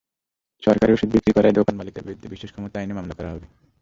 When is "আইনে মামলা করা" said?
2.79-3.29